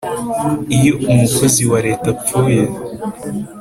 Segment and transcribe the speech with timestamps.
[0.77, 2.61] iyo umukozi wa leta apfuye